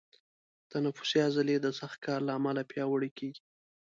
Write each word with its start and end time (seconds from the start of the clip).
تنفسي 0.71 1.17
عضلې 1.27 1.55
د 1.61 1.67
سخت 1.79 1.97
کار 2.05 2.19
له 2.27 2.31
امله 2.39 2.61
پیاوړي 2.71 3.09
کېږي. 3.17 3.41